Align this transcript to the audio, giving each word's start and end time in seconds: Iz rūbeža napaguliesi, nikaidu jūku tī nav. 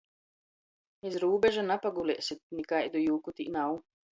Iz 1.09 1.17
rūbeža 1.25 1.65
napaguliesi, 1.67 2.41
nikaidu 2.61 3.07
jūku 3.07 3.39
tī 3.41 3.51
nav. 3.59 3.79